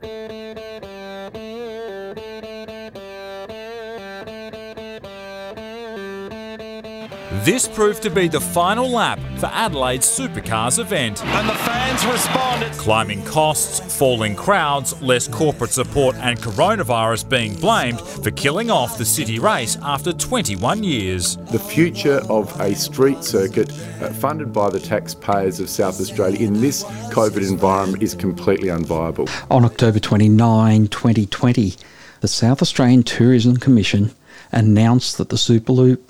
[0.00, 0.39] Thank you.
[7.44, 11.24] This proved to be the final lap for Adelaide's Supercars event.
[11.24, 12.72] And the fans responded.
[12.72, 19.06] Climbing costs, falling crowds, less corporate support, and coronavirus being blamed for killing off the
[19.06, 21.38] city race after 21 years.
[21.50, 26.60] The future of a street circuit uh, funded by the taxpayers of South Australia in
[26.60, 29.30] this COVID environment is completely unviable.
[29.50, 31.74] On October 29, 2020,
[32.20, 34.10] the South Australian Tourism Commission
[34.52, 36.00] announced that the Superloop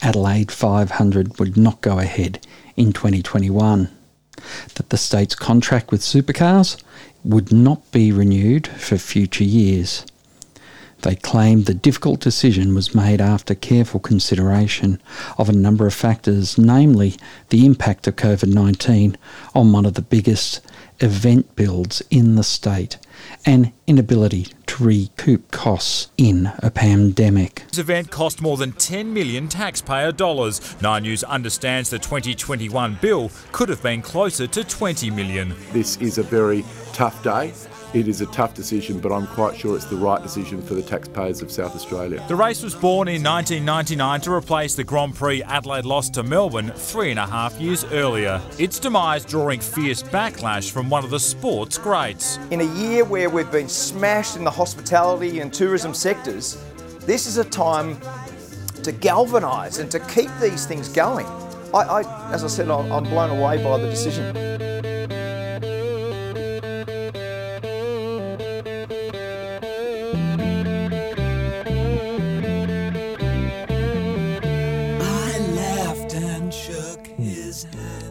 [0.00, 3.88] Adelaide 500 would not go ahead in 2021,
[4.74, 6.80] that the state's contract with supercars
[7.24, 10.06] would not be renewed for future years.
[11.02, 15.00] They claimed the difficult decision was made after careful consideration
[15.36, 17.16] of a number of factors, namely
[17.50, 19.16] the impact of COVID 19
[19.54, 20.60] on one of the biggest
[21.00, 22.98] event builds in the state
[23.44, 27.64] and inability to recoup costs in a pandemic.
[27.68, 30.80] This event cost more than 10 million taxpayer dollars.
[30.80, 35.54] Nine News understands the 2021 bill could have been closer to 20 million.
[35.72, 37.52] This is a very tough day
[37.94, 40.82] it is a tough decision, but I'm quite sure it's the right decision for the
[40.82, 42.22] taxpayers of South Australia.
[42.28, 46.70] The race was born in 1999 to replace the Grand Prix Adelaide lost to Melbourne
[46.74, 48.40] three and a half years earlier.
[48.58, 52.38] Its demise drawing fierce backlash from one of the sport's greats.
[52.50, 56.62] In a year where we've been smashed in the hospitality and tourism sectors,
[57.00, 57.98] this is a time
[58.82, 61.26] to galvanise and to keep these things going.
[61.74, 64.57] I, I, as I said, I'm blown away by the decision.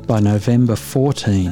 [0.08, 1.52] By November 14,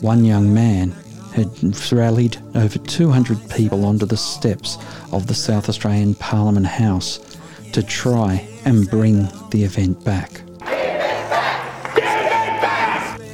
[0.00, 0.92] one young man
[1.34, 1.50] had
[1.92, 4.78] rallied over 200 people onto the steps
[5.12, 7.36] of the South Australian Parliament House
[7.72, 10.40] to try and bring the event back.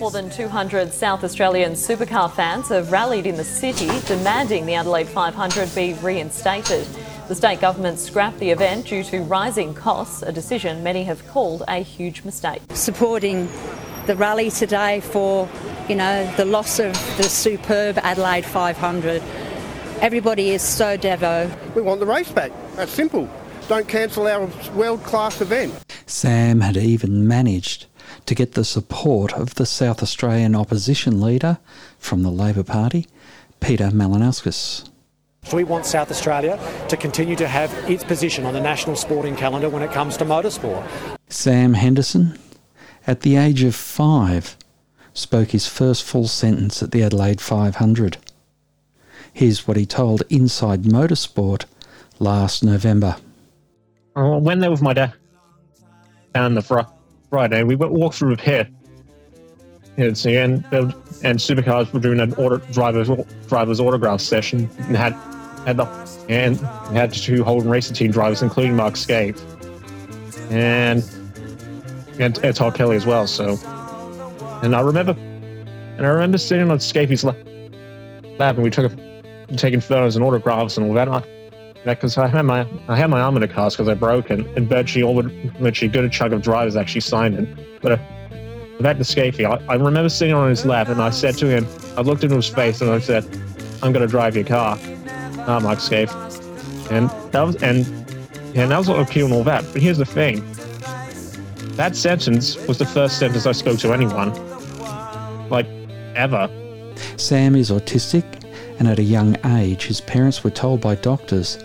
[0.01, 5.09] More than 200 South Australian supercar fans have rallied in the city demanding the Adelaide
[5.09, 6.85] 500 be reinstated.
[7.29, 11.63] The state government scrapped the event due to rising costs, a decision many have called
[11.69, 12.61] a huge mistake.
[12.75, 13.49] Supporting
[14.09, 15.47] the rally today for,
[15.87, 19.23] you know, the loss of the superb Adelaide 500.
[20.01, 21.55] Everybody is so devo.
[21.75, 22.51] We want the race back.
[22.75, 23.29] That's simple.
[23.69, 25.75] Don't cancel our world class event.
[26.07, 27.85] Sam had even managed
[28.25, 31.59] to get the support of the South Australian opposition leader
[31.99, 33.07] from the Labor Party,
[33.61, 34.89] Peter Malinauskas.
[35.53, 36.59] We want South Australia
[36.89, 40.25] to continue to have its position on the national sporting calendar when it comes to
[40.25, 40.87] motorsport.
[41.29, 42.39] Sam Henderson,
[43.09, 44.55] at the age of five,
[45.15, 48.19] spoke his first full sentence at the Adelaide 500.
[49.33, 51.65] Here's what he told Inside Motorsport
[52.19, 53.17] last November.
[54.15, 55.15] Uh, when there with my dad
[56.35, 56.81] on the fr-
[57.31, 58.69] Friday, we walked through here.
[59.97, 60.65] And, and,
[61.41, 63.11] supercars were doing an order, driver's
[63.49, 65.13] driver's autograph session and had
[65.67, 65.87] had the
[66.29, 66.57] and
[66.95, 69.41] had two Holden racing team drivers, including Mark Skaife.
[70.53, 71.03] And
[72.19, 73.27] and, and Todd Kelly as well.
[73.27, 73.59] So,
[74.63, 77.37] and I remember, and I remember sitting on Skaife's lap,
[78.57, 81.09] and we took a, taking photos and autographs and all that.
[81.09, 81.25] And
[81.85, 84.47] because I had my I had my arm in a cast because I broke and,
[84.57, 85.23] and virtually all
[85.61, 87.81] virtually good a chunk of drivers actually signed it.
[87.81, 87.97] But uh,
[88.81, 91.67] back to Skaife, I, I remember sitting on his lap and I said to him,
[91.97, 93.25] I looked into his face and I said,
[93.83, 94.77] "I'm going to drive your car,
[95.47, 96.13] Mark Skaife,"
[96.91, 97.87] and that was and
[98.57, 99.65] and that was all cute and all that.
[99.73, 100.45] But here's the thing:
[101.79, 104.35] that sentence was the first sentence I spoke to anyone.
[105.49, 105.69] Like,
[106.17, 106.51] ever.
[107.17, 108.25] Sam is autistic,
[108.81, 111.57] and at a young age, his parents were told by doctors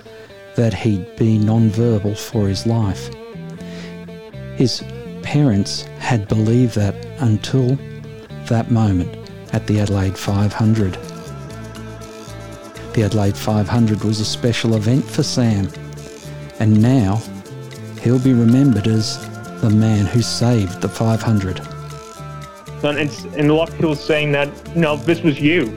[0.56, 3.09] that he'd be non-verbal for his life.
[4.56, 4.84] His
[5.23, 7.75] parents had believed that until
[8.50, 9.18] that moment
[9.52, 10.94] at the Adelaide 500.
[12.94, 15.67] The Adelaide 500 was a special event for Sam,
[16.59, 17.20] and now
[18.03, 19.33] he'll be remembered as
[19.64, 21.62] the man who saved the 500.
[22.84, 25.68] And, it's, and a lot of people saying that, no, this was you.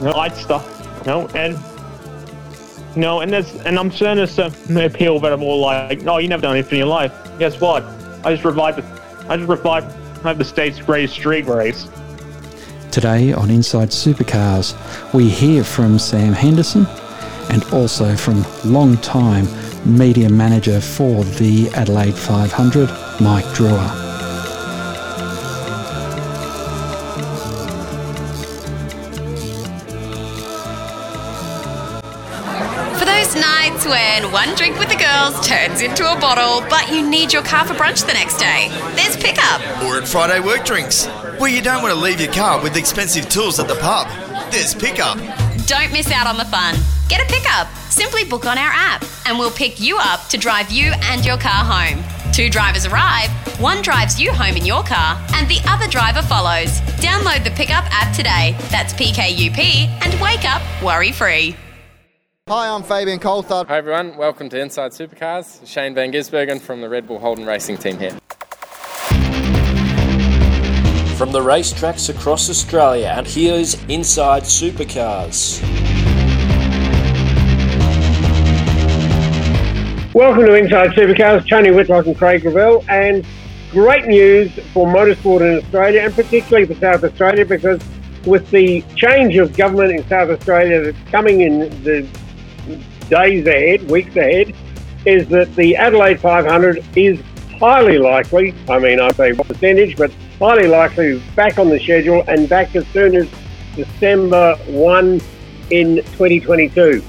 [0.00, 1.58] Know, I stuff, know, and,
[2.94, 6.28] no, and there's, and I'm certain there's some appeal that are more like, no, you
[6.28, 7.12] never done anything in your life.
[7.40, 7.82] Guess what?
[8.24, 9.92] I just revived, the, I just revived
[10.22, 11.88] the state's greatest street race.
[12.92, 14.76] Today on Inside Supercars,
[15.12, 16.86] we hear from Sam Henderson
[17.50, 19.48] and also from long-time
[19.84, 22.88] media manager for the Adelaide 500,
[23.20, 23.88] Mike Drewer.
[32.98, 37.08] For those nights when one drink with the girls turns into a bottle, but you
[37.08, 38.68] need your car for brunch the next day.
[38.94, 39.60] There's pickup.
[39.84, 41.06] Or at Friday work drinks,
[41.38, 44.08] where you don't want to leave your car with expensive tools at the pub.
[44.52, 45.16] There's pickup.
[45.66, 46.76] Don't miss out on the fun.
[47.10, 47.66] Get a pickup.
[47.90, 51.36] Simply book on our app, and we'll pick you up to drive you and your
[51.36, 52.04] car home.
[52.32, 53.28] Two drivers arrive,
[53.58, 56.80] one drives you home in your car, and the other driver follows.
[57.02, 58.54] Download the Pickup app today.
[58.70, 61.56] That's PKUP, and wake up worry free.
[62.48, 63.66] Hi, I'm Fabian Coulthard.
[63.66, 65.66] Hi everyone, welcome to Inside Supercars.
[65.66, 68.16] Shane Van Gisbergen from the Red Bull Holden Racing team here.
[71.16, 75.89] From the racetracks across Australia, and here's Inside Supercars.
[80.20, 83.24] Welcome to Inside Supercars, Tony Whitlock and Craig Gravel, and
[83.70, 87.80] great news for motorsport in Australia and particularly for South Australia because
[88.26, 92.06] with the change of government in South Australia that's coming in the
[93.08, 94.54] days ahead, weeks ahead,
[95.06, 97.18] is that the Adelaide 500 is
[97.58, 102.46] highly likely, I mean, I say percentage, but highly likely back on the schedule and
[102.46, 103.26] back as soon as
[103.74, 105.20] December 1
[105.70, 107.02] in 2022.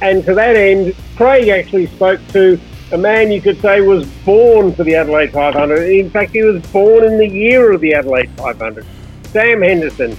[0.00, 2.60] And to that end, Craig actually spoke to
[2.92, 5.90] a man you could say was born for the Adelaide 500.
[5.90, 8.86] In fact, he was born in the year of the Adelaide 500.
[9.24, 10.16] Sam Henderson.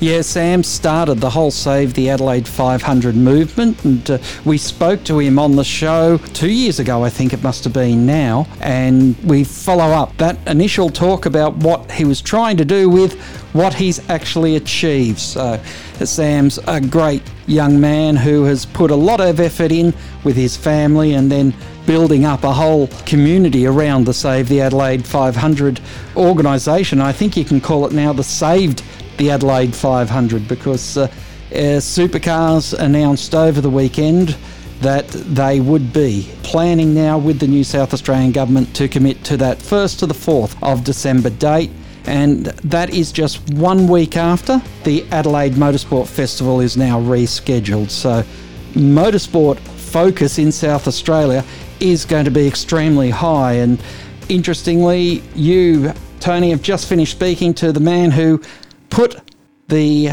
[0.00, 5.18] Yeah, Sam started the whole Save the Adelaide 500 movement, and uh, we spoke to
[5.18, 9.16] him on the show two years ago, I think it must have been now, and
[9.24, 13.20] we follow up that initial talk about what he was trying to do with
[13.52, 15.18] what he's actually achieved.
[15.18, 15.60] So,
[16.06, 19.94] Sam's a great young man who has put a lot of effort in
[20.24, 21.54] with his family and then
[21.86, 25.80] building up a whole community around the Save the Adelaide 500
[26.16, 27.00] organisation.
[27.00, 28.82] I think you can call it now the Saved
[29.16, 34.36] the Adelaide 500 because uh, uh, Supercars announced over the weekend
[34.80, 39.36] that they would be planning now with the New South Australian Government to commit to
[39.36, 41.70] that 1st to the 4th of December date.
[42.06, 47.90] And that is just one week after the Adelaide Motorsport Festival is now rescheduled.
[47.90, 48.24] So,
[48.72, 51.44] motorsport focus in South Australia
[51.80, 53.54] is going to be extremely high.
[53.54, 53.82] And
[54.28, 58.40] interestingly, you, Tony, have just finished speaking to the man who
[58.88, 59.20] put
[59.68, 60.10] the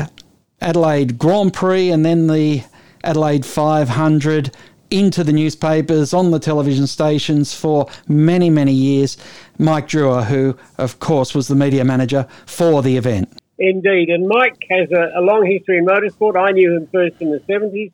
[0.61, 2.63] Adelaide Grand Prix and then the
[3.03, 4.55] Adelaide 500
[4.89, 9.17] into the newspapers, on the television stations for many, many years.
[9.57, 13.41] Mike Drewer, who, of course, was the media manager for the event.
[13.59, 16.37] Indeed, and Mike has a, a long history in motorsport.
[16.37, 17.91] I knew him first in the 70s,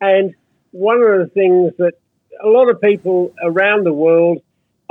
[0.00, 0.34] and
[0.72, 1.92] one of the things that
[2.42, 4.38] a lot of people around the world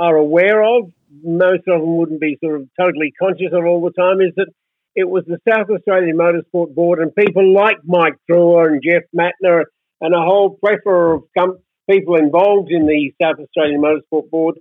[0.00, 0.90] are aware of,
[1.22, 4.48] most of them wouldn't be sort of totally conscious of all the time, is that
[4.94, 9.64] it was the South Australian Motorsport Board and people like Mike Drewer and Jeff Mattner
[10.00, 11.58] and a whole plethora of com-
[11.88, 14.56] people involved in the South Australian Motorsport Board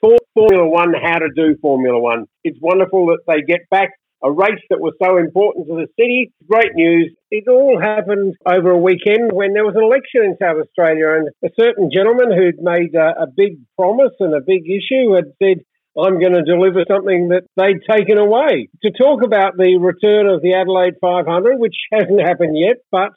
[0.00, 2.26] taught Formula One how to do Formula One.
[2.42, 3.90] It's wonderful that they get back
[4.24, 6.32] a race that was so important to the city.
[6.48, 7.14] Great news.
[7.30, 11.28] It all happened over a weekend when there was an election in South Australia, and
[11.44, 15.60] a certain gentleman who'd made a, a big promise and a big issue had said,
[15.96, 18.68] I'm going to deliver something that they'd taken away.
[18.82, 23.12] To talk about the return of the Adelaide 500, which hasn't happened yet, but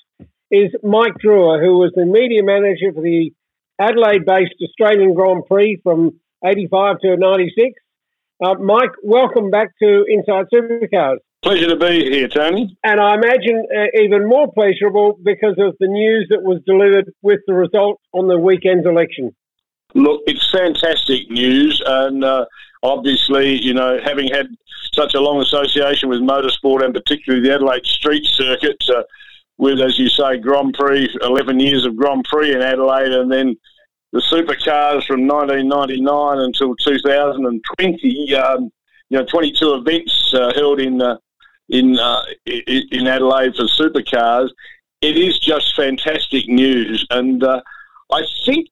[0.51, 3.31] is Mike Drewer, who was the media manager for the
[3.79, 7.73] Adelaide based Australian Grand Prix from 85 to 96.
[8.43, 11.17] Uh, Mike, welcome back to Inside Supercars.
[11.43, 12.75] Pleasure to be here, Tony.
[12.83, 17.39] And I imagine uh, even more pleasurable because of the news that was delivered with
[17.47, 19.35] the result on the weekend's election.
[19.93, 22.45] Look, it's fantastic news, and uh,
[22.83, 24.47] obviously, you know, having had
[24.93, 29.03] such a long association with motorsport and particularly the Adelaide Street Circuit, uh,
[29.57, 33.55] with, as you say, Grand Prix, 11 years of Grand Prix in Adelaide, and then
[34.13, 38.35] the supercars from 1999 until 2020.
[38.35, 38.71] Um,
[39.09, 41.17] you know, 22 events uh, held in uh,
[41.69, 44.49] in uh, in Adelaide for supercars.
[45.01, 47.61] It is just fantastic news, and uh,
[48.11, 48.67] I think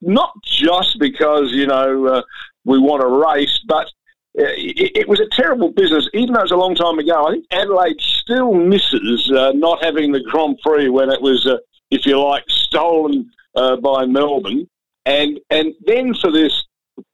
[0.00, 2.22] not just because you know uh,
[2.64, 3.90] we want a race, but
[4.34, 6.08] it, it, was a terrible business.
[6.14, 9.82] Even though it was a long time ago, I think Adelaide still misses uh, not
[9.82, 11.58] having the Grand Prix when it was, uh,
[11.90, 14.68] if you like, stolen uh, by Melbourne.
[15.06, 16.66] And and then for this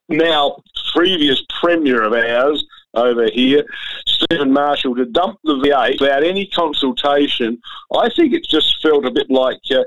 [0.09, 3.65] now previous premier of ours over here,
[4.07, 7.59] Stephen Marshall, to dump the V8 without any consultation,
[7.95, 9.85] I think it just felt a bit like uh,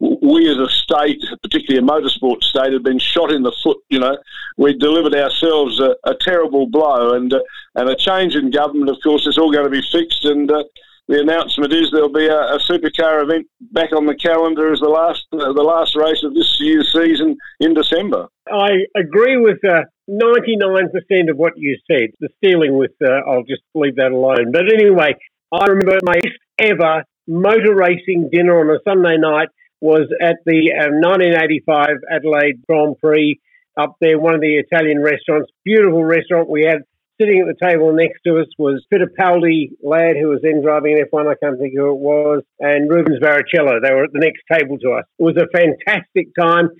[0.00, 3.78] we as a state, particularly a motorsport state, have been shot in the foot.
[3.90, 4.16] You know,
[4.56, 7.40] we delivered ourselves a, a terrible blow, and uh,
[7.74, 8.90] and a change in government.
[8.90, 10.64] Of course, it's all going to be fixed, and uh,
[11.08, 14.88] the announcement is there'll be a, a, supercar event back on the calendar as the
[14.88, 18.28] last uh, the last race of this year's season in December.
[18.50, 22.10] I agree with uh, 99% of what you said.
[22.20, 24.52] The stealing with, uh, I'll just leave that alone.
[24.52, 25.14] But anyway,
[25.52, 26.20] I remember my
[26.58, 29.48] ever motor racing dinner on a Sunday night
[29.84, 33.38] was at the 1985 uh, Adelaide Grand Prix
[33.76, 35.52] up there, one of the Italian restaurants.
[35.62, 36.48] Beautiful restaurant.
[36.48, 36.88] We had
[37.20, 41.04] sitting at the table next to us was Fittipaldi lad, who was then driving an
[41.04, 41.28] F1.
[41.28, 43.76] I can't think who it was, and Rubens Barrichello.
[43.84, 45.04] They were at the next table to us.
[45.18, 46.70] It was a fantastic time.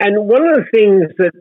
[0.00, 1.32] And one of the things that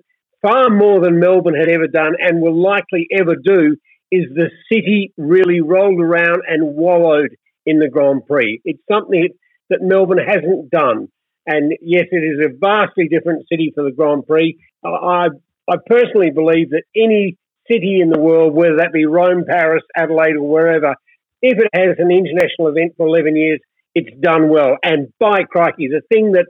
[0.41, 3.77] far more than Melbourne had ever done and will likely ever do
[4.11, 7.33] is the city really rolled around and wallowed
[7.65, 8.59] in the Grand Prix.
[8.65, 9.31] It's something that
[9.69, 11.09] Melbourne hasn't done.
[11.45, 14.57] And yes, it is a vastly different city for the Grand Prix.
[14.83, 15.29] I,
[15.69, 17.37] I personally believe that any
[17.69, 20.95] city in the world, whether that be Rome, Paris, Adelaide, or wherever,
[21.41, 23.59] if it has an international event for 11 years,
[23.95, 24.77] it's done well.
[24.83, 26.45] And by crikey, the thing that,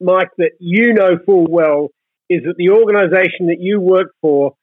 [0.00, 1.88] Mike, that you know full well
[2.28, 4.54] is that the organisation that you work for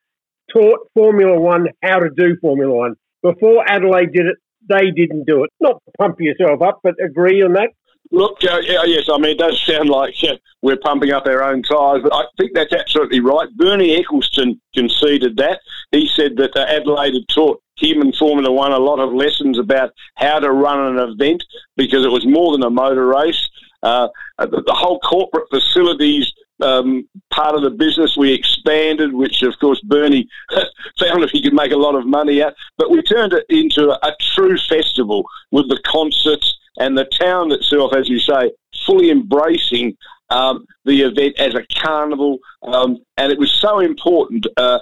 [0.54, 2.96] taught Formula One how to do Formula One.
[3.22, 4.38] Before Adelaide did it,
[4.70, 5.52] they didn't do it.
[5.60, 7.70] Not pump yourself up, but agree on that.
[8.12, 11.62] Look, uh, yes, I mean, it does sound like uh, we're pumping up our own
[11.62, 13.50] tyres, but I think that's absolutely right.
[13.58, 15.60] Bernie Ecclestone conceded that.
[15.92, 19.60] He said that uh, Adelaide had taught him and Formula One a lot of lessons
[19.60, 21.44] about how to run an event
[21.76, 23.50] because it was more than a motor race.
[23.84, 24.08] Uh,
[24.40, 29.80] the, the, whole corporate facilities um, part of the business we expanded, which of course
[29.82, 30.28] Bernie
[31.00, 32.56] found that he could make a lot of money at.
[32.78, 37.52] But we turned it into a, a true festival with the concerts and the town
[37.52, 38.52] itself, as you say,
[38.86, 39.98] fully embracing
[40.30, 42.38] um, the event as a carnival.
[42.64, 44.80] Um, and it was so important uh,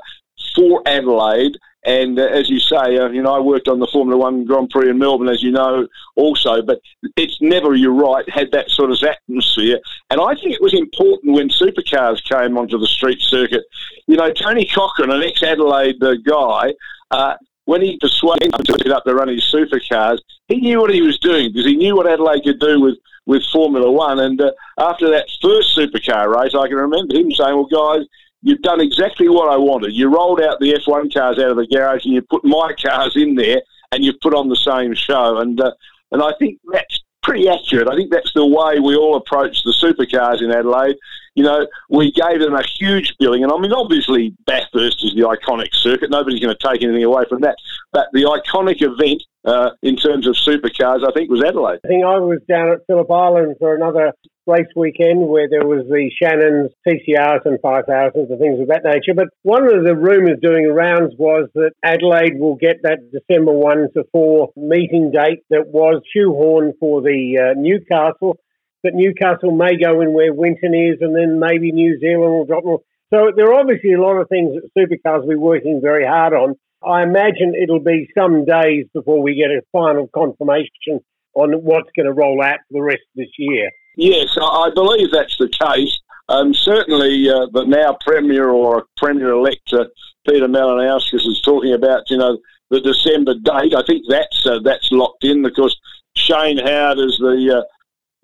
[0.56, 1.58] for Adelaide.
[1.86, 4.70] And uh, as you say, uh, you know, I worked on the Formula One Grand
[4.70, 6.62] Prix in Melbourne, as you know, also.
[6.62, 6.82] But
[7.16, 9.80] it's never, you're right, had that sort of atmosphere.
[10.10, 13.64] And I think it was important when supercars came onto the street circuit.
[14.08, 16.74] You know, Tony Cochrane, an ex-Adelaide uh, guy,
[17.12, 20.94] uh, when he persuaded him to get up to run his supercars, he knew what
[20.94, 24.20] he was doing because he knew what Adelaide could do with, with Formula One.
[24.20, 28.06] And uh, after that first supercar race, I can remember him saying, Well, guys,
[28.46, 29.94] you've done exactly what I wanted.
[29.94, 33.16] You rolled out the F1 cars out of the garage and you put my cars
[33.16, 33.62] in there
[33.92, 35.40] and you've put on the same show.
[35.40, 35.72] And, uh,
[36.12, 37.90] and I think that's pretty accurate.
[37.90, 40.96] I think that's the way we all approach the supercars in Adelaide.
[41.34, 45.24] You know, we gave them a huge billing, and I mean, obviously, Bathurst is the
[45.24, 46.10] iconic circuit.
[46.10, 47.58] Nobody's going to take anything away from that.
[47.92, 51.80] But the iconic event uh, in terms of supercars, I think, was Adelaide.
[51.84, 54.14] I think I was down at Phillip Island for another
[54.48, 59.14] race weekend where there was the Shannons, TCRs and 5000s and things of that nature.
[59.16, 63.90] But one of the rumours doing rounds was that Adelaide will get that December 1
[63.96, 68.38] to 4 meeting date that was shoehorned for the uh, Newcastle.
[68.84, 72.64] That Newcastle may go in where Winton is and then maybe New Zealand will drop
[72.64, 72.82] more.
[73.14, 76.34] So there are obviously a lot of things that Supercars will be working very hard
[76.34, 76.56] on.
[76.86, 81.02] I imagine it'll be some days before we get a final confirmation
[81.34, 83.72] on what's going to roll out for the rest of this year.
[83.96, 86.00] Yes, I believe that's the case.
[86.28, 89.86] Um, certainly, uh, the now Premier or Premier-elect uh,
[90.28, 92.38] Peter Malinauskas is talking about, you know,
[92.72, 93.76] the December date.
[93.76, 95.80] I think that's uh, that's locked in because
[96.16, 97.64] Shane Howard is the uh,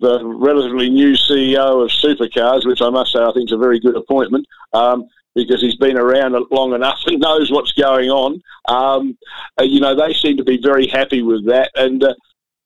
[0.00, 3.78] the relatively new CEO of Supercars, which I must say I think is a very
[3.78, 4.46] good appointment.
[4.72, 8.40] Um, because he's been around long enough and knows what's going on.
[8.68, 9.16] Um,
[9.58, 11.70] uh, you know, they seem to be very happy with that.
[11.74, 12.14] And uh,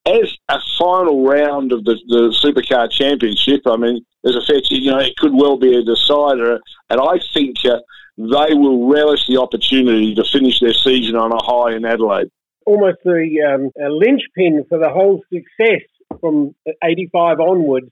[0.07, 4.91] as a final round of the, the Supercar Championship, I mean, there's a fair, you
[4.91, 6.61] know, it could well be a decider,
[6.91, 7.79] and I think uh,
[8.17, 12.29] they will relish the opportunity to finish their season on a high in Adelaide.
[12.65, 15.83] Almost the um, linchpin for the whole success
[16.21, 17.89] from 85 onwards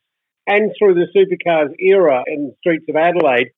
[0.46, 3.50] and through the supercars era in the streets of Adelaide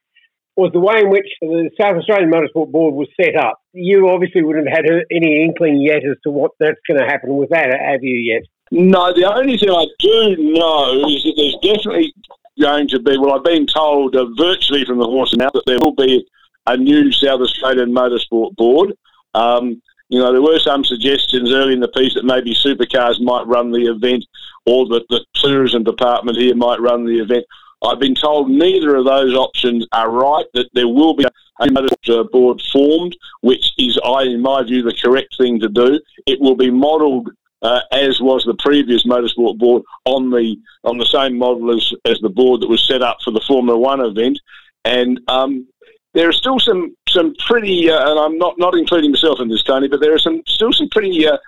[0.57, 3.61] was the way in which the South Australian Motorsport Board was set up.
[3.73, 7.37] You obviously wouldn't have had any inkling yet as to what that's going to happen
[7.37, 8.43] with that, have you yet?
[8.71, 12.15] No, the only thing I do know is that there's definitely
[12.61, 15.79] going to be, well, I've been told uh, virtually from the horse now that there
[15.79, 16.27] will be
[16.67, 18.95] a new South Australian Motorsport Board.
[19.35, 23.47] Um, you know, there were some suggestions early in the piece that maybe supercars might
[23.47, 24.25] run the event
[24.65, 27.45] or that the tourism department here might run the event.
[27.83, 32.25] I've been told neither of those options are right, that there will be a motor
[32.25, 36.01] board formed, which is, in my view, the correct thing to do.
[36.27, 37.31] It will be modelled
[37.63, 42.19] uh, as was the previous motorsport board on the on the same model as, as
[42.21, 44.39] the board that was set up for the Formula One event.
[44.85, 45.67] And um,
[46.15, 49.63] there are still some some pretty, uh, and I'm not not including myself in this,
[49.63, 51.39] Tony, but there are some still some pretty uh,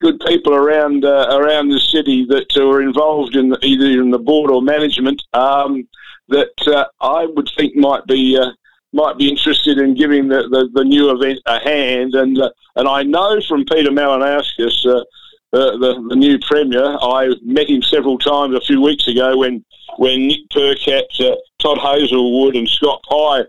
[0.00, 4.18] good people around uh, around the city that were involved in the, either in the
[4.18, 5.86] board or management um,
[6.28, 8.50] that uh, I would think might be uh,
[8.92, 12.14] might be interested in giving the, the, the, new event a hand.
[12.14, 15.04] And uh, and I know from Peter Malinauskas, uh,
[15.52, 19.64] the, the new premier, I met him several times a few weeks ago when
[19.98, 23.42] when Nick Percat, uh, Todd Hazelwood, and Scott Pye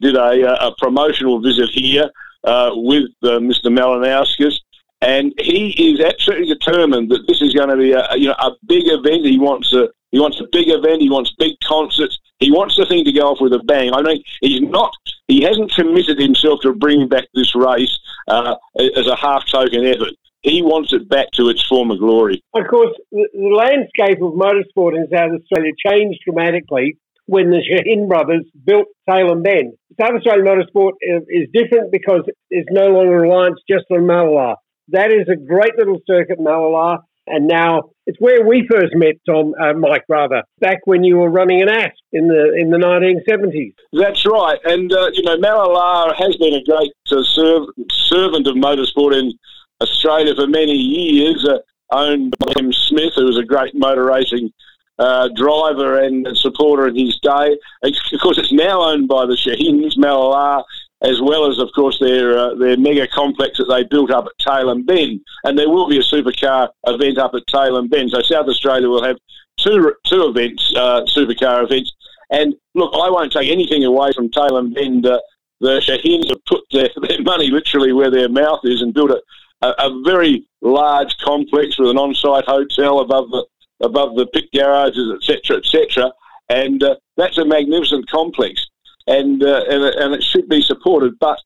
[0.00, 2.08] did a, a promotional visit here
[2.44, 3.66] with Mr.
[3.66, 4.58] Malinauskas.
[5.00, 8.50] And he is absolutely determined that this is going to be a, you know a
[8.66, 9.24] big event.
[9.24, 11.02] He wants a he wants a big event.
[11.02, 12.18] He wants big concerts.
[12.40, 13.92] He wants the thing to go off with a bang.
[13.92, 14.92] I mean, he's not.
[15.28, 18.56] He hasn't committed himself to bringing back this race uh,
[18.96, 20.14] as a half token effort.
[20.42, 22.42] He wants it back to its former glory.
[22.54, 28.46] Of course, the, landscape of motorsport in South Australia changed dramatically when the Shaheen brothers
[28.64, 29.74] built Tailem Bend.
[30.00, 34.54] South Australian motorsport is different because it's no longer reliant just on Mallala.
[34.88, 39.52] That is a great little circuit, Mallala, and now it's where we first met Tom,
[39.60, 43.74] uh, Mike, rather back when you were running an ASP in the in the 1970s.
[43.92, 48.56] That's right, and uh, you know Mallala has been a great uh, serv- servant of
[48.56, 49.32] motorsport in
[49.80, 51.46] Australia for many years.
[51.46, 51.58] Uh,
[51.90, 54.52] owned by Tim Smith, who was a great motor racing
[54.98, 57.56] uh, driver and supporter in his day.
[57.82, 60.64] Of course, it's now owned by the Shaheens, Mallala,
[61.02, 64.44] as well as, of course, their uh, their mega complex that they built up at
[64.44, 65.20] Tailem Bend.
[65.44, 68.10] And there will be a supercar event up at Tailem Bend.
[68.10, 69.16] So South Australia will have
[69.58, 71.92] two two events, uh, supercar events.
[72.30, 75.06] And look, I won't take anything away from Tailem Bend.
[75.06, 75.20] Uh,
[75.60, 79.20] the Shaheens have put their, their money literally where their mouth is and built a,
[79.62, 83.44] a, a very large complex with an on-site hotel above the
[83.80, 86.12] above the pit garages, etc., etc.
[86.48, 88.66] And uh, that's a magnificent complex,
[89.08, 91.18] and, uh, and and it should be supported.
[91.18, 91.38] But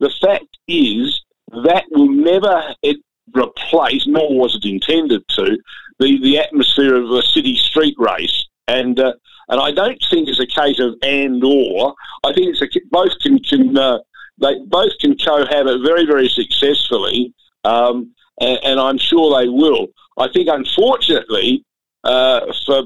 [0.00, 1.22] the fact is
[1.64, 2.74] that will never
[3.36, 5.58] replace, nor was it intended to,
[5.98, 8.46] the, the atmosphere of a city street race.
[8.68, 9.12] And uh,
[9.48, 11.94] and I don't think it's a case of and or.
[12.24, 13.98] I think it's a, both can, can uh,
[14.40, 19.88] they both can cohabit very very successfully, um, and, and, I'm sure they will.
[20.16, 21.64] I think unfortunately
[22.04, 22.84] uh, for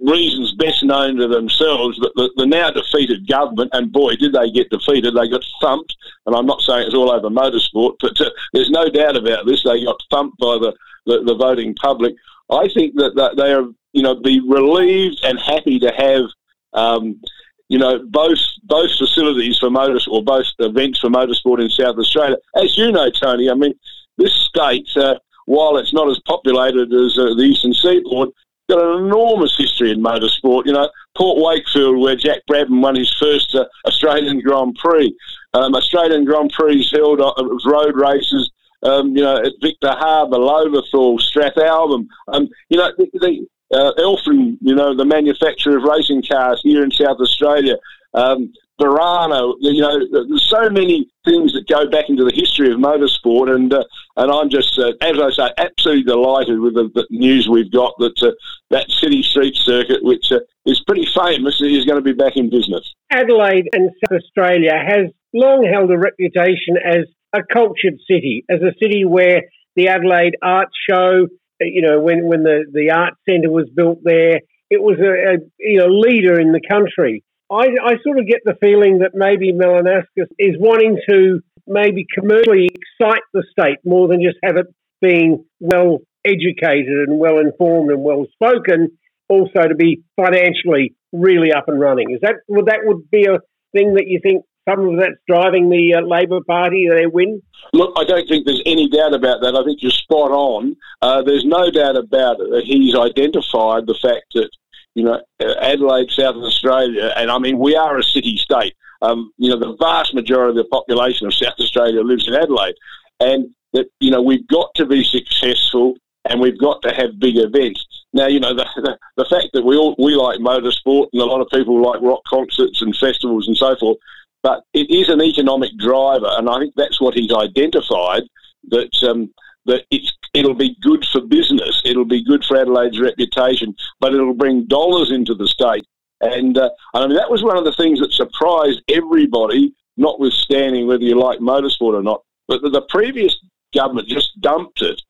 [0.00, 4.70] reasons best known to themselves, that the, now defeated government, and boy, did they get
[4.70, 5.94] defeated, they got thumped.
[6.26, 9.62] And I'm not saying it's all over motorsport, but uh, there's no doubt about this.
[9.62, 10.74] They got thumped by the,
[11.06, 12.14] the, the voting public.
[12.50, 16.24] I think that, that they are, you know, be relieved and happy to have,
[16.72, 17.20] um,
[17.68, 22.36] you know, both both facilities for motorsport, or both events for motorsport in South Australia.
[22.56, 23.74] As you know, Tony, I mean,
[24.18, 28.30] this state, uh, while it's not as populated as uh, the Eastern Seaboard,
[28.68, 30.66] got an enormous history in motorsport.
[30.66, 35.14] You know, Port Wakefield, where Jack Brabham won his first uh, Australian Grand Prix.
[35.54, 37.32] Um, Australian Grand Prix held uh,
[37.64, 38.50] road races.
[38.82, 42.06] Um, you know, at Victor Harbor, Lobethal, Strathalbyn.
[42.28, 46.84] Um, you know, the, the uh, Elfin, you know, the manufacturer of racing cars here
[46.84, 47.76] in South Australia.
[48.14, 52.78] Um, Verano, you know, there's so many things that go back into the history of
[52.78, 53.82] motorsport, and uh,
[54.16, 57.94] and I'm just, uh, as I say, absolutely delighted with the, the news we've got
[57.98, 58.32] that uh,
[58.70, 62.50] that City Street Circuit, which uh, is pretty famous, is going to be back in
[62.50, 62.94] business.
[63.10, 68.74] Adelaide and South Australia has long held a reputation as a cultured city, as a
[68.82, 69.42] city where
[69.74, 71.28] the Adelaide Art Show,
[71.60, 75.38] you know, when when the the art centre was built there, it was a, a
[75.58, 77.22] you know leader in the country.
[77.50, 82.68] I, I sort of get the feeling that maybe Malinauskas is wanting to maybe commercially
[82.68, 84.66] excite the state more than just have it
[85.00, 91.68] being well educated and well informed and well spoken, also to be financially really up
[91.68, 92.10] and running.
[92.10, 93.38] Is that would that would be a
[93.72, 97.40] thing that you think some of that's driving the uh, Labor Party their win?
[97.72, 99.54] Look, I don't think there's any doubt about that.
[99.54, 100.76] I think you're spot on.
[101.00, 104.50] Uh, there's no doubt about it that he's identified the fact that
[104.96, 105.20] you know,
[105.60, 108.74] Adelaide, South Australia, and I mean, we are a city state.
[109.02, 112.74] Um, you know, the vast majority of the population of South Australia lives in Adelaide,
[113.20, 115.96] and that you know we've got to be successful
[116.28, 117.86] and we've got to have big events.
[118.14, 121.26] Now, you know, the, the, the fact that we all we like motorsport and a
[121.26, 123.98] lot of people like rock concerts and festivals and so forth,
[124.42, 128.22] but it is an economic driver, and I think that's what he's identified
[128.70, 129.30] that um,
[129.66, 131.82] that it's it'll be good for business.
[131.84, 135.86] It'll be good for Adelaide's reputation, but it'll bring dollars into the state.
[136.20, 141.04] And uh, I mean, that was one of the things that surprised everybody, notwithstanding whether
[141.04, 142.22] you like motorsport or not.
[142.48, 143.36] But the, the previous
[143.74, 145.00] government just dumped it,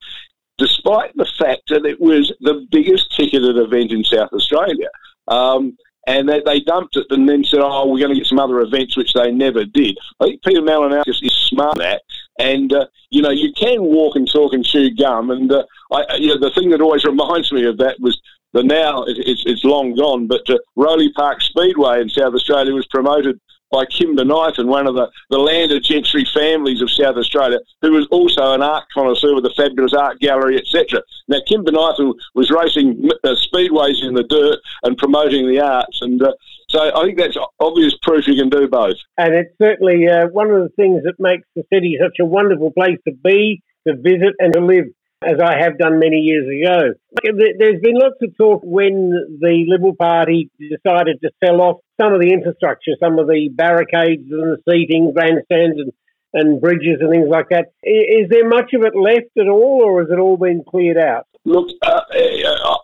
[0.58, 4.88] despite the fact that it was the biggest ticketed event in South Australia.
[5.28, 5.76] Um,
[6.08, 8.60] and they, they, dumped it and then said, oh, we're going to get some other
[8.60, 9.98] events, which they never did.
[10.20, 12.02] I think Peter Malinauskas is smart at that
[12.38, 15.30] And uh, you know, you can walk and talk and chew gum.
[15.30, 18.20] And uh, I, you know, the thing that always reminds me of that was
[18.52, 22.86] the now it's, it's long gone, but uh, Rowley Park Speedway in South Australia was
[22.86, 27.92] promoted by Kim Bonython, one of the, the landed gentry families of South Australia, who
[27.92, 31.02] was also an art connoisseur with a fabulous art gallery, etc.
[31.28, 36.22] Now, Kim Bonython was racing uh, speedways in the dirt and promoting the arts, and
[36.22, 36.32] uh,
[36.68, 38.96] so I think that's obvious proof you can do both.
[39.18, 42.72] And it's certainly uh, one of the things that makes the city such a wonderful
[42.72, 44.86] place to be, to visit, and to live
[45.22, 46.92] as I have done many years ago.
[47.22, 52.20] There's been lots of talk when the Liberal Party decided to sell off some of
[52.20, 55.92] the infrastructure, some of the barricades and the seating, grandstands and,
[56.34, 57.72] and bridges and things like that.
[57.82, 61.26] Is there much of it left at all, or has it all been cleared out?
[61.44, 62.00] Look, uh,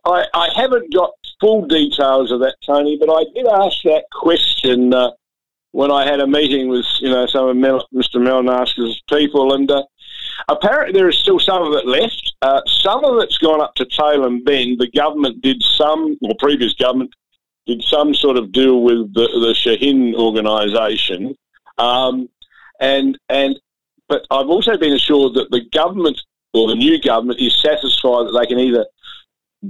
[0.06, 4.94] I, I haven't got full details of that, Tony, but I did ask that question
[4.94, 5.10] uh,
[5.72, 8.16] when I had a meeting with you know some of Mel, Mr.
[8.16, 9.82] Malinauskas's people, and uh,
[10.48, 12.34] apparently there is still some of it left.
[12.42, 14.78] Uh, some of it's gone up to Tailem Bend.
[14.78, 17.12] The government did some, or previous government
[17.66, 21.36] did some sort of deal with the, the Shaheen organisation,
[21.78, 22.28] um,
[22.80, 23.58] and and
[24.08, 26.20] but I've also been assured that the government
[26.52, 28.86] or the new government is satisfied that they can either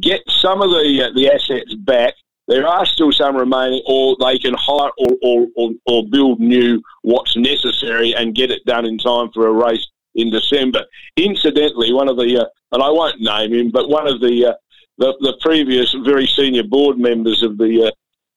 [0.00, 2.14] get some of the uh, the assets back.
[2.48, 6.82] There are still some remaining, or they can hire or, or, or, or build new
[7.02, 10.84] what's necessary and get it done in time for a race in December.
[11.16, 14.54] Incidentally, one of the, uh, and I won't name him, but one of the, uh,
[14.98, 17.92] the, the previous very senior board members of the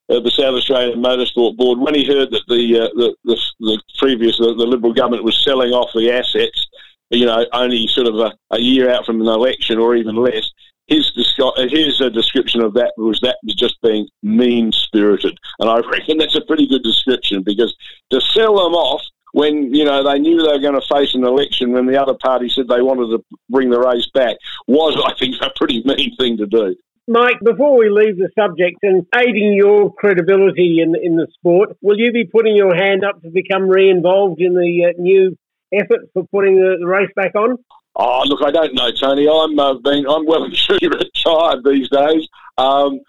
[0.07, 3.81] uh, the South Australian Motorsport Board, when he heard that the uh, the, the, the,
[3.97, 6.67] previous the, the, Liberal government was selling off the assets,
[7.09, 10.51] you know, only sort of a, a year out from an election or even less,
[10.87, 15.79] his his uh, description of that was that was just being mean spirited, and I
[15.79, 17.75] reckon that's a pretty good description because
[18.11, 19.01] to sell them off
[19.35, 22.13] when you know they knew they were going to face an election when the other
[22.23, 26.15] party said they wanted to bring the race back was, I think, a pretty mean
[26.15, 26.73] thing to do.
[27.07, 31.99] Mike, before we leave the subject and aiding your credibility in in the sport, will
[31.99, 35.37] you be putting your hand up to become re-involved in the uh, new
[35.73, 37.57] effort for putting the, the, race back on?
[37.97, 39.27] Oh, look, I don't know, Tony.
[39.27, 42.25] I'm uh, been I'm well and truly retired these days.
[42.57, 43.01] Um,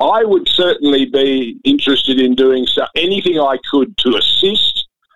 [0.00, 4.73] I would certainly be interested in doing so, anything I could to assist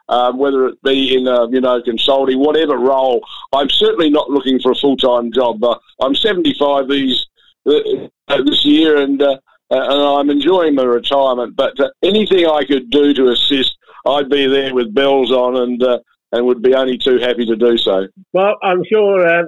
[0.09, 3.21] um, whether it be in uh, you know consulting, whatever role.
[3.53, 5.63] I'm certainly not looking for a full time job.
[5.63, 7.27] Uh, I'm 75 these
[7.67, 9.37] uh, this year, and uh,
[9.71, 11.57] and I'm enjoying my retirement.
[11.57, 15.83] But uh, anything I could do to assist, I'd be there with bells on, and
[15.83, 15.99] uh,
[16.33, 18.07] and would be only too happy to do so.
[18.33, 19.43] Well, I'm sure uh,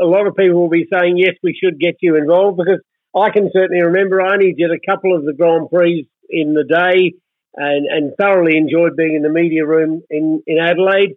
[0.00, 2.80] a lot of people will be saying yes, we should get you involved because
[3.14, 6.64] I can certainly remember I only did a couple of the Grand Prix in the
[6.64, 7.12] day
[7.54, 11.16] and, and thoroughly enjoyed being in the media room in, in Adelaide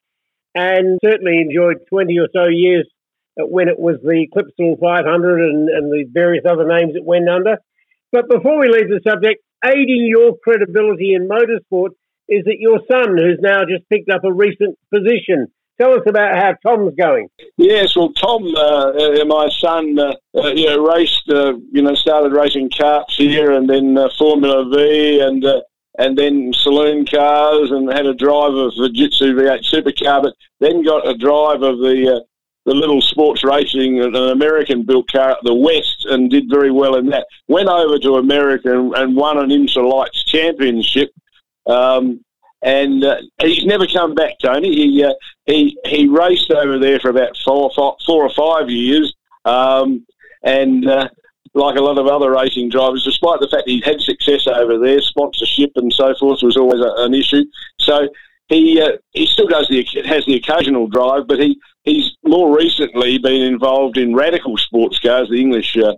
[0.53, 2.87] and certainly enjoyed 20 or so years
[3.37, 7.57] when it was the Clipsal 500 and, and the various other names it went under.
[8.11, 11.89] But before we leave the subject, aiding your credibility in motorsport
[12.27, 15.47] is that your son, who's now just picked up a recent position.
[15.79, 17.27] Tell us about how Tom's going.
[17.57, 21.93] Yes, well, Tom, uh, uh, my son, uh, uh you know, raced, uh, you know,
[21.95, 25.45] started racing karts here and then uh, Formula V and
[25.97, 30.83] and then saloon cars and had a drive of the Jitsu V8 supercar, but then
[30.83, 32.19] got a drive of the uh,
[32.65, 36.95] the little sports racing, an American built car at the West, and did very well
[36.95, 37.27] in that.
[37.47, 41.11] Went over to America and, and won an IMSA Lights Championship.
[41.67, 42.25] Um,
[42.63, 44.73] and uh, he's never come back, Tony.
[44.73, 45.13] He uh,
[45.45, 47.69] he he raced over there for about four,
[48.07, 49.13] or five years,
[49.45, 50.03] um,
[50.41, 51.07] and uh,
[51.55, 54.99] like a lot of other racing drivers, despite the fact he had success over there,
[55.01, 57.43] sponsorship and so forth was always a, an issue.
[57.79, 58.07] So
[58.49, 63.17] he uh, he still does the has the occasional drive, but he he's more recently
[63.17, 65.93] been involved in Radical Sports Cars, the English uh,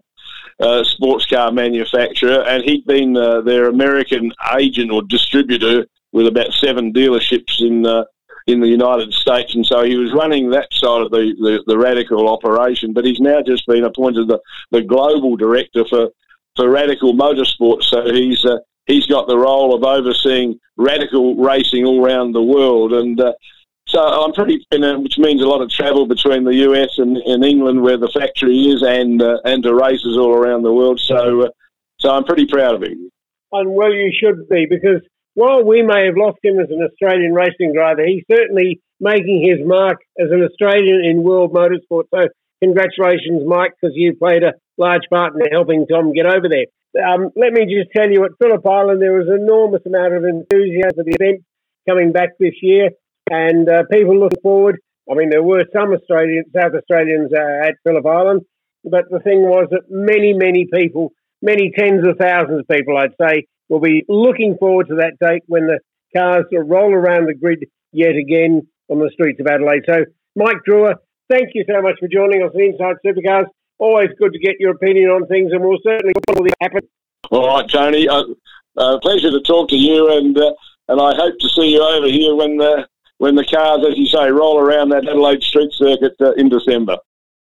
[0.60, 6.54] uh, sports car manufacturer, and he'd been uh, their American agent or distributor with about
[6.54, 8.04] seven dealerships in uh,
[8.48, 11.78] in the United States, and so he was running that side of the, the, the
[11.78, 12.94] radical operation.
[12.94, 14.40] But he's now just been appointed the,
[14.72, 16.10] the global director for,
[16.56, 17.84] for Radical Motorsports.
[17.84, 22.94] So he's uh, he's got the role of overseeing radical racing all around the world,
[22.94, 23.34] and uh,
[23.88, 27.82] so I'm pretty, which means a lot of travel between the US and, and England,
[27.82, 31.00] where the factory is, and uh, and to races all around the world.
[31.00, 31.50] So uh,
[32.00, 33.10] so I'm pretty proud of him.
[33.52, 35.02] And well, you should be because
[35.38, 39.62] while we may have lost him as an Australian racing driver, he's certainly making his
[39.62, 42.10] mark as an Australian in world motorsport.
[42.10, 42.28] So,
[42.64, 46.66] congratulations, Mike, because you played a large part in helping Tom get over there.
[46.98, 50.24] Um, let me just tell you, at Phillip Island, there was an enormous amount of
[50.26, 51.46] enthusiasm for the event
[51.88, 52.90] coming back this year,
[53.30, 57.76] and uh, people looking forward I mean, there were some Australian, South Australians uh, at
[57.84, 58.42] Phillip Island,
[58.84, 63.16] but the thing was that many, many people, many tens of thousands of people, I'd
[63.20, 65.80] say, will be looking forward to that date when the
[66.16, 69.84] cars will roll around the grid yet again on the streets of Adelaide.
[69.88, 70.96] So, Mike Drewer,
[71.30, 73.46] thank you so much for joining us on Inside Supercars.
[73.80, 76.82] Always good to get your opinion on things, and we'll certainly follow the happen.
[77.30, 78.08] All right, Tony.
[78.08, 78.24] Uh,
[78.78, 80.54] uh, pleasure to talk to you, and uh,
[80.88, 84.06] and I hope to see you over here when the when the cars, as you
[84.06, 86.98] say, roll around that Adelaide Street Circuit uh, in December.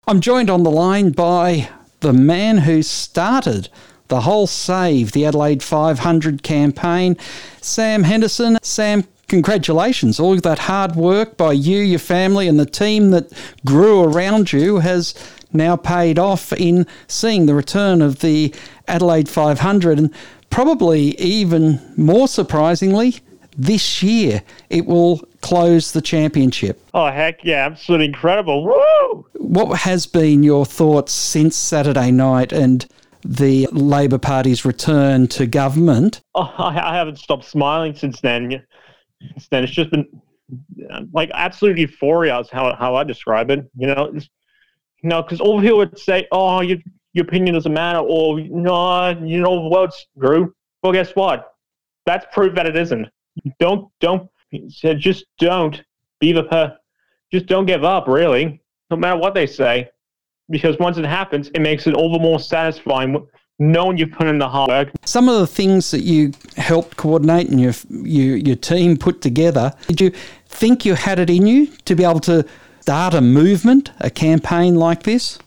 [0.08, 1.70] I'm joined on the line by
[2.02, 3.70] the man who started
[4.08, 7.18] the whole Save the Adelaide 500 campaign,
[7.62, 8.58] Sam Henderson.
[8.62, 10.20] Sam, congratulations.
[10.20, 13.32] All that hard work by you, your family, and the team that
[13.66, 15.14] grew around you has
[15.54, 18.54] now paid off in seeing the return of the
[18.88, 19.98] Adelaide 500.
[19.98, 20.14] And
[20.50, 23.20] probably even more surprisingly,
[23.58, 26.82] this year it will close the championship.
[26.94, 28.66] Oh, heck yeah, absolutely incredible.
[28.66, 29.26] Woo!
[29.34, 32.86] What has been your thoughts since Saturday night and
[33.26, 36.22] the Labor Party's return to government?
[36.36, 38.64] Oh, I haven't stopped smiling since then.
[39.22, 40.08] Since then, it's just been
[40.92, 43.66] uh, like absolute euphoria is how, how I describe it.
[43.76, 44.30] You know, it's,
[45.02, 46.78] you know, because all people would say, "Oh, your
[47.14, 50.50] your opinion doesn't matter," or "No, you know, the world's screwed."
[50.84, 51.52] Well, guess what?
[52.06, 53.08] That's proof that it isn't.
[53.60, 54.30] Don't don't
[54.98, 55.82] just don't
[56.20, 56.78] be the per.
[57.32, 58.08] Just don't give up.
[58.08, 58.62] Really,
[58.92, 59.90] no matter what they say,
[60.50, 63.28] because once it happens, it makes it all the more satisfying
[63.58, 64.92] knowing you've put in the hard work.
[65.06, 69.74] Some of the things that you helped coordinate and your, your, your team put together,
[69.88, 70.12] did you
[70.48, 72.46] think you had it in you to be able to
[72.82, 75.40] start a movement, a campaign like this?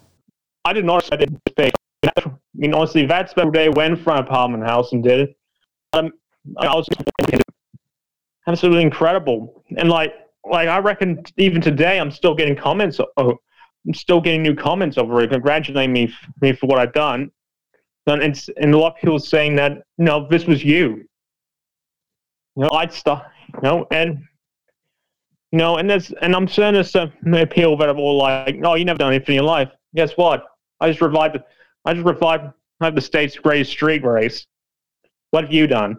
[0.65, 1.09] I did not.
[1.13, 1.41] I didn't.
[1.59, 1.71] I
[2.55, 5.37] mean, honestly, that special day went from Parliament House and did it.
[5.93, 6.13] Um,
[6.59, 6.89] I was
[8.47, 13.01] absolutely incredible, and like, like I reckon even today, I'm still getting comments.
[13.17, 13.39] Oh,
[13.89, 17.31] I'm still getting new comments over it, congratulating me, me for what I've done.
[18.07, 18.23] And,
[18.57, 21.05] and a lot of people saying that, no, this was you.
[22.57, 23.25] You know, I'd start,
[23.55, 24.23] you know, and
[25.53, 27.11] you know, and there's and I'm certain there's some
[27.51, 30.45] people that are all like, "No, you never done anything in your life." Guess what?
[30.81, 31.39] I just revived.
[31.85, 34.47] I just revived the state's greatest street race.
[35.31, 35.99] What have you done?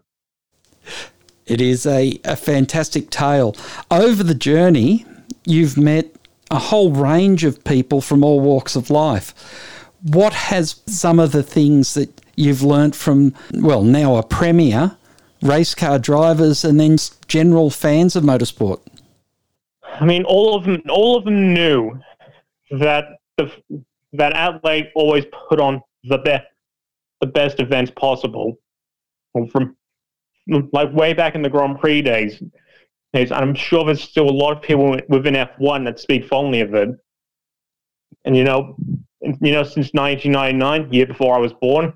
[1.48, 3.56] It is a, a fantastic tale.
[3.90, 5.06] Over the journey,
[5.46, 6.19] you've met
[6.52, 9.34] a whole range of people from all walks of life.
[10.02, 14.98] What has some of the things that you've learnt from, well, now a premier,
[15.42, 18.80] race car drivers, and then general fans of motorsport?
[19.84, 22.00] I mean, all of them, all of them knew
[22.72, 23.52] that the
[24.14, 26.46] that Adelaide always put on the best
[27.22, 28.58] the best events possible.
[29.52, 29.76] From
[30.72, 32.42] like way back in the Grand Prix days,
[33.14, 36.74] and I'm sure there's still a lot of people within F1 that speak fondly of
[36.74, 36.90] it.
[38.26, 38.76] And you know,
[39.22, 41.94] you know, since 1999, year before I was born,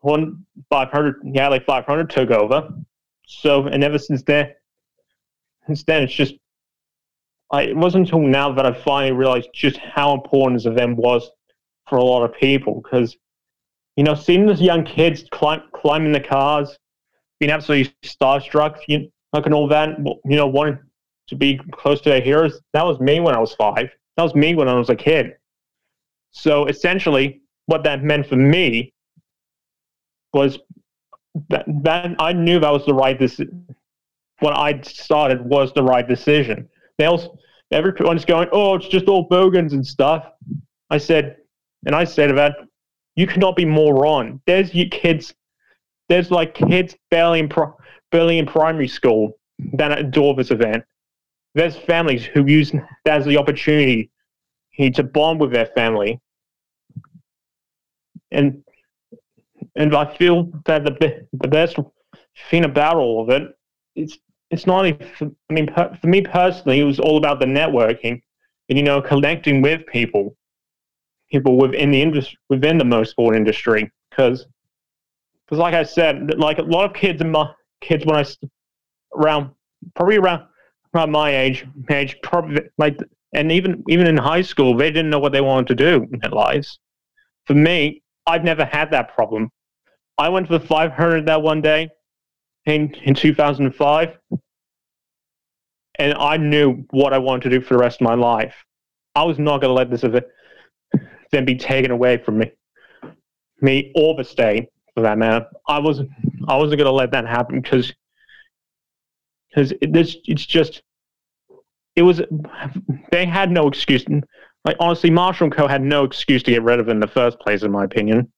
[0.00, 2.68] one 500, yeah, like 500 took over.
[3.26, 4.52] So, and ever since then,
[5.66, 6.34] since then, it's just
[7.50, 11.30] I, it wasn't until now that I finally realized just how important this event was
[11.88, 12.80] for a lot of people.
[12.82, 13.16] Because,
[13.96, 16.76] you know, seeing those young kids climb, climbing the cars,
[17.38, 20.78] being absolutely starstruck, you, like and all that, you know, wanting
[21.28, 23.90] to be close to their heroes, that was me when I was five.
[24.16, 25.36] That was me when I was a kid.
[26.32, 28.92] So essentially, what that meant for me
[30.32, 30.58] was
[31.48, 33.66] that, that I knew that was the right decision.
[34.40, 36.68] What I started was the right decision
[36.98, 37.28] else,
[37.70, 40.26] everyone's going, oh, it's just all bogans and stuff.
[40.90, 41.36] I said,
[41.84, 42.52] and I said about,
[43.16, 44.40] you cannot be more wrong.
[44.46, 45.34] There's kids,
[46.08, 47.76] there's like kids in, pro,
[48.16, 49.38] barely in primary school
[49.74, 50.82] that adore this event.
[51.54, 52.72] There's families who use
[53.04, 54.10] that as the opportunity
[54.78, 56.18] to bond with their family.
[58.30, 58.62] And
[59.74, 61.76] and I feel that the the best
[62.50, 63.42] thing about all of it,
[63.94, 64.18] it is
[64.50, 67.46] it's not only for, I mean per, for me personally, it was all about the
[67.60, 68.22] networking
[68.68, 70.36] and you know connecting with people,
[71.30, 74.46] people within the industry, within the motorsport industry, because
[75.44, 77.46] because like I said, like a lot of kids in my
[77.80, 78.24] kids when I
[79.14, 79.50] around
[79.94, 80.44] probably around
[80.94, 82.98] around my age age probably like
[83.34, 86.18] and even even in high school they didn't know what they wanted to do in
[86.20, 86.78] their lives.
[87.46, 89.50] For me, I've never had that problem.
[90.18, 91.90] I went for the 500 that one day
[92.66, 94.18] in, in 2005.
[95.98, 98.54] And I knew what I wanted to do for the rest of my life.
[99.14, 100.26] I was not going to let this event
[101.30, 102.52] then be taken away from me,
[103.62, 105.46] me or the state for that matter.
[105.66, 106.10] I wasn't,
[106.48, 107.92] I wasn't going to let that happen because,
[109.48, 110.82] because this, it's just,
[111.96, 112.20] it was
[113.10, 114.04] they had no excuse.
[114.64, 117.06] Like honestly, Marshall and Co had no excuse to get rid of it in the
[117.06, 118.30] first place, in my opinion.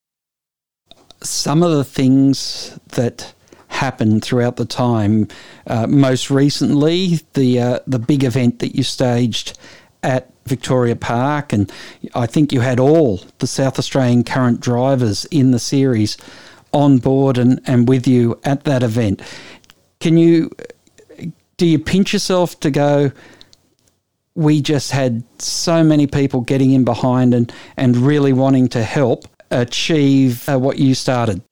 [1.20, 3.34] Some of the things that
[3.68, 5.28] happened throughout the time,
[5.66, 9.58] uh, most recently, the uh, the big event that you staged
[10.02, 11.70] at Victoria Park, and
[12.14, 16.16] I think you had all the South Australian current drivers in the series
[16.72, 19.22] on board and, and with you at that event.
[20.00, 20.50] Can you
[21.58, 23.12] do you pinch yourself to go?
[24.34, 29.24] We just had so many people getting in behind and, and really wanting to help
[29.50, 31.42] achieve uh, what you started.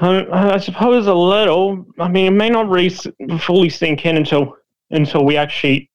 [0.00, 1.86] I, I, suppose a little.
[1.98, 2.90] I mean, it may not really
[3.38, 4.56] fully sink in until
[4.90, 5.90] until we actually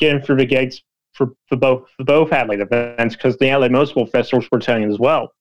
[0.00, 3.70] get in through the gates for, for both for both Adelaide events because the Adelaide
[3.70, 5.32] Motorsport Festival is returning as well,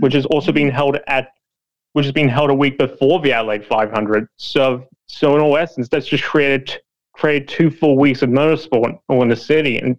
[0.00, 1.30] which is also being held at
[1.94, 4.28] which is being held a week before the Adelaide 500.
[4.36, 6.78] So so in all essence, that's just created
[7.12, 9.96] created two full weeks of motorsport all in the city, and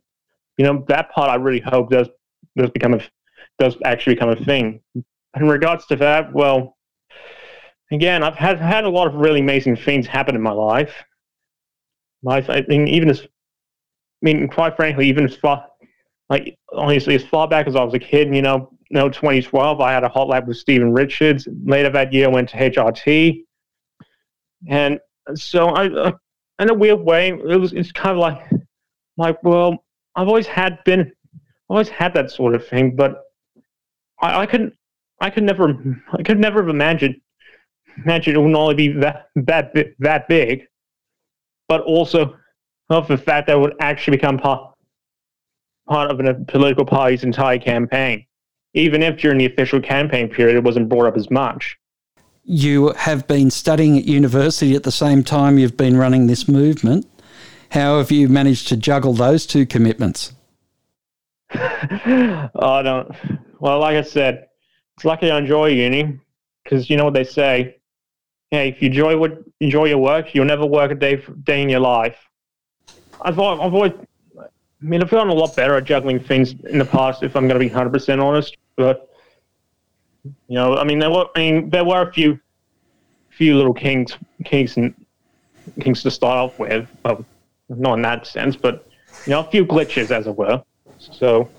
[0.57, 2.09] you know that part I really hope does
[2.55, 3.01] does become a
[3.59, 4.81] does actually become a thing.
[4.95, 6.77] In regards to that, well,
[7.91, 10.93] again, I've had had a lot of really amazing things happen in my life.
[12.23, 13.25] Life, I mean, even as I
[14.21, 15.65] mean, quite frankly, even as far,
[16.29, 19.91] like, honestly, as far back as I was a kid, you know, know, 2012, I
[19.91, 21.47] had a hot lap with Steven Richards.
[21.63, 23.43] Later that year, I went to HRT.
[24.67, 24.99] And
[25.33, 26.11] so I, uh,
[26.59, 28.41] in a weird way, it was, it's kind of like,
[29.17, 29.83] like, well,
[30.15, 31.11] I've always had been,
[31.67, 33.23] always had that sort of thing, but
[34.21, 34.73] I, I could,
[35.19, 35.73] I could never,
[36.13, 37.15] I could never have imagined,
[38.03, 40.63] imagined it would only be that, that, that big,
[41.67, 42.37] but also
[42.89, 44.73] of the fact that it would actually become part,
[45.87, 48.25] part of a political party's entire campaign,
[48.75, 51.77] even if during the official campaign period it wasn't brought up as much.
[52.43, 57.07] You have been studying at university at the same time you've been running this movement.
[57.71, 60.33] How have you managed to juggle those two commitments?
[61.55, 63.11] oh, no.
[63.59, 64.47] Well, like I said,
[64.95, 66.19] it's lucky I enjoy uni
[66.63, 67.77] because you know what they say.
[68.51, 71.69] Hey, if you enjoy what enjoy your work, you'll never work a day day in
[71.69, 72.17] your life.
[73.21, 73.93] I've, I've always,
[74.39, 74.43] I
[74.81, 77.59] mean, I've gotten a lot better at juggling things in the past, if I'm going
[77.59, 78.55] to be 100% honest.
[78.75, 79.09] But,
[80.23, 82.39] you know, I mean, there were, I mean, there were a few,
[83.29, 84.93] few little kinks, kinks and
[85.79, 86.87] kinks to start off with.
[87.03, 87.25] Well,
[87.69, 88.87] not in that sense, but,
[89.25, 90.61] you know, a few glitches, as it were.
[90.99, 91.49] So,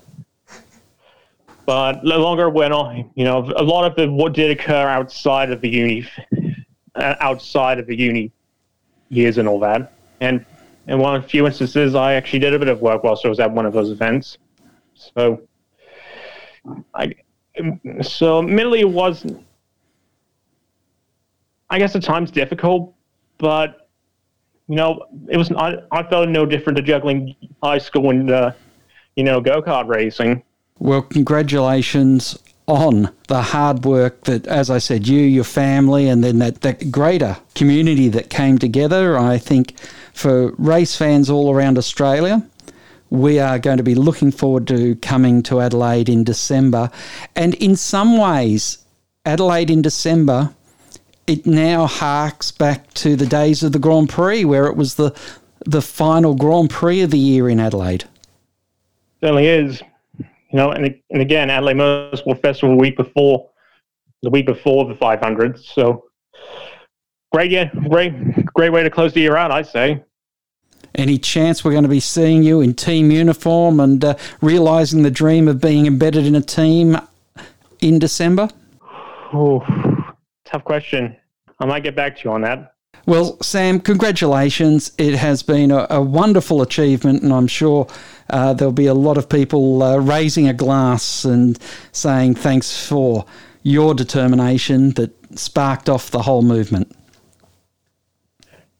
[1.65, 4.87] but the longer it went on, you know, a lot of it what did occur
[4.87, 6.07] outside of the uni,
[6.95, 8.31] uh, outside of the uni
[9.09, 9.93] years and all that.
[10.21, 10.45] And
[10.87, 13.29] in one of the few instances, I actually did a bit of work whilst I
[13.29, 14.37] was at one of those events.
[14.93, 15.41] So,
[16.93, 17.13] I
[18.01, 19.25] so admittedly it was,
[21.69, 22.93] I guess at times difficult,
[23.37, 23.89] but
[24.67, 28.51] you know it was I, I felt no different to juggling high school and uh,
[29.15, 30.43] you know go kart racing.
[30.79, 36.39] Well, congratulations on the hard work that, as I said, you, your family, and then
[36.39, 39.17] that, that greater community that came together.
[39.17, 39.79] I think
[40.13, 42.45] for race fans all around Australia,
[43.09, 46.89] we are going to be looking forward to coming to Adelaide in December.
[47.35, 48.79] And in some ways,
[49.25, 50.53] Adelaide in December,
[51.25, 55.17] it now harks back to the days of the Grand Prix, where it was the
[55.65, 58.05] the final Grand Prix of the year in Adelaide.
[59.19, 59.81] Certainly is.
[60.19, 63.49] You know, and, and again, Adelaide Motorsport Festival the week before,
[64.23, 65.59] the week before the 500.
[65.59, 66.05] So
[67.33, 70.03] great, yeah, great, great way to close the year out, I say.
[70.95, 75.11] Any chance we're going to be seeing you in team uniform and uh, realising the
[75.11, 76.97] dream of being embedded in a team
[77.81, 78.49] in December?
[79.33, 79.63] Oh,
[80.45, 81.15] tough question.
[81.59, 82.73] I might get back to you on that.
[83.05, 84.91] Well, Sam, congratulations.
[84.97, 87.87] It has been a, a wonderful achievement, and I'm sure
[88.29, 91.57] uh, there'll be a lot of people uh, raising a glass and
[91.93, 93.25] saying thanks for
[93.63, 96.93] your determination that sparked off the whole movement.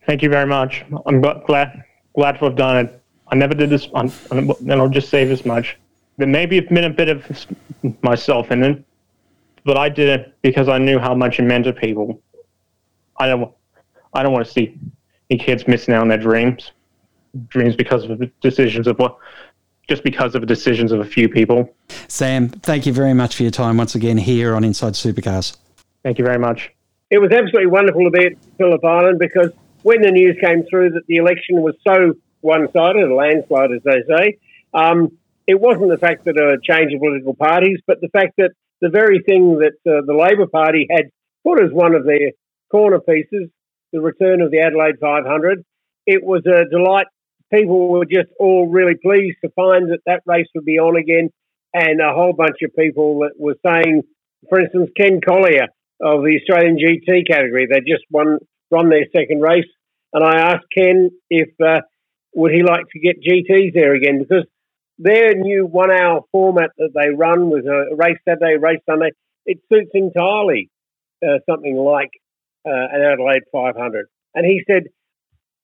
[0.06, 0.84] Thank you very much.
[1.06, 1.84] I'm glad
[2.17, 3.03] glad to have done it.
[3.27, 5.77] I never did this, on, and I'll just say this much.
[6.17, 7.46] There maybe have been a bit of
[8.02, 8.83] myself in it,
[9.63, 12.19] but I did it because I knew how much it meant to people.
[13.19, 13.54] I don't,
[14.13, 14.75] I don't want to see
[15.29, 16.71] any kids missing out on their dreams,
[17.50, 19.17] dreams because of the decisions of what,
[19.87, 21.71] just because of the decisions of a few people.
[22.08, 25.56] Sam, thank you very much for your time once again here on Inside Supercars.
[26.02, 26.71] Thank you very much.
[27.12, 29.52] It was absolutely wonderful to be at Phillip Island because
[29.88, 34.04] when the news came through that the election was so one-sided, a landslide, as they
[34.06, 34.38] say,
[34.73, 35.17] um,
[35.48, 38.90] it wasn't the fact that a change of political parties, but the fact that the
[38.90, 41.06] very thing that uh, the Labor Party had
[41.46, 42.31] put as one of their
[42.69, 43.48] corner pieces,
[43.94, 45.63] the return of the Adelaide 500,
[46.06, 47.08] it was a delight
[47.54, 51.29] people were just all really pleased to find that that race would be on again.
[51.73, 54.04] And a whole bunch of people that were saying,
[54.50, 55.67] for instance, Ken Collier
[56.02, 59.65] of the Australian GT category, they just won run their second race,
[60.13, 61.81] and I asked Ken if uh,
[62.33, 64.45] would he like to get GTs there again because
[64.99, 69.12] their new one-hour format that they run was a race Saturday, race Sunday.
[69.45, 70.69] It suits entirely
[71.23, 72.10] uh, something like
[72.65, 74.08] uh, an Adelaide 500.
[74.33, 74.83] And he said,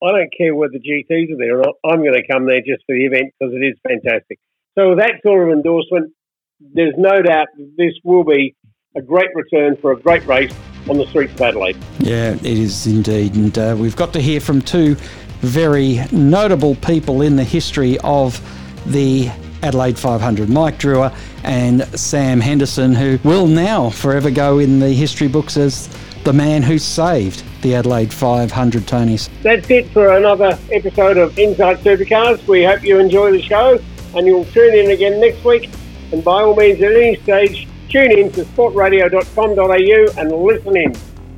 [0.04, 1.76] I don't care whether GTs are there or not.
[1.84, 4.40] I'm going to come there just for the event because it is fantastic.
[4.78, 6.14] So that sort of endorsement,
[6.60, 8.56] there's no doubt this will be
[8.96, 10.54] a great return for a great race
[10.90, 11.78] on the streets of Adelaide.
[12.00, 13.36] Yeah, it is indeed.
[13.36, 14.96] And uh, we've got to hear from two
[15.40, 18.40] very notable people in the history of
[18.86, 19.30] the
[19.64, 25.28] Adelaide 500, Mike Drewer and Sam Henderson, who will now forever go in the history
[25.28, 25.90] books as
[26.24, 29.30] the man who saved the Adelaide 500 Tonys.
[29.42, 32.46] That's it for another episode of Inside Supercars.
[32.48, 33.80] We hope you enjoy the show
[34.16, 35.70] and you'll tune in again next week.
[36.12, 40.94] And by all means, at any stage, tune in to sportradio.com.au and listen in.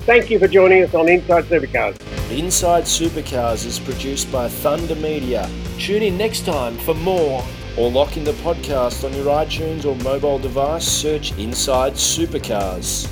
[0.06, 2.00] Thank you for joining us on Inside Supercars.
[2.32, 5.50] Inside Supercars is produced by Thunder Media.
[5.78, 7.44] Tune in next time for more
[7.78, 10.88] or lock in the podcast on your iTunes or mobile device.
[10.88, 13.12] Search Inside Supercars.